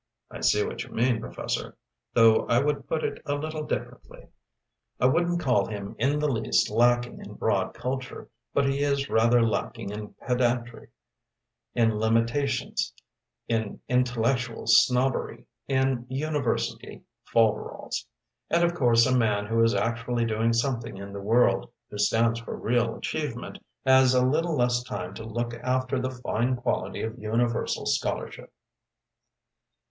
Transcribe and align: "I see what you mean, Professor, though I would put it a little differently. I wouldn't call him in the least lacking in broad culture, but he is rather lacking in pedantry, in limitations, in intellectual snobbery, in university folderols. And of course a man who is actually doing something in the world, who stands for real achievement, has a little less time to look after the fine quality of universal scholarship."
"I 0.31 0.41
see 0.41 0.65
what 0.65 0.83
you 0.83 0.89
mean, 0.89 1.21
Professor, 1.21 1.77
though 2.15 2.47
I 2.47 2.57
would 2.59 2.87
put 2.87 3.03
it 3.03 3.21
a 3.23 3.35
little 3.35 3.63
differently. 3.63 4.29
I 4.99 5.05
wouldn't 5.05 5.39
call 5.41 5.67
him 5.67 5.95
in 5.99 6.17
the 6.17 6.27
least 6.27 6.71
lacking 6.71 7.19
in 7.19 7.35
broad 7.35 7.75
culture, 7.75 8.27
but 8.51 8.65
he 8.65 8.79
is 8.79 9.11
rather 9.11 9.43
lacking 9.43 9.91
in 9.91 10.15
pedantry, 10.15 10.89
in 11.75 11.99
limitations, 11.99 12.93
in 13.47 13.79
intellectual 13.87 14.65
snobbery, 14.65 15.45
in 15.67 16.07
university 16.09 17.03
folderols. 17.31 18.07
And 18.49 18.63
of 18.63 18.73
course 18.73 19.05
a 19.05 19.15
man 19.15 19.45
who 19.45 19.61
is 19.63 19.75
actually 19.75 20.25
doing 20.25 20.51
something 20.51 20.97
in 20.97 21.13
the 21.13 21.21
world, 21.21 21.69
who 21.91 21.99
stands 21.99 22.39
for 22.39 22.55
real 22.57 22.95
achievement, 22.95 23.59
has 23.85 24.15
a 24.15 24.25
little 24.25 24.55
less 24.57 24.81
time 24.81 25.13
to 25.13 25.23
look 25.23 25.53
after 25.53 25.99
the 26.01 26.09
fine 26.09 26.55
quality 26.55 27.03
of 27.03 27.19
universal 27.19 27.85
scholarship." 27.85 28.51